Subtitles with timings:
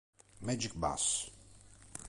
[0.41, 1.29] Magic Bus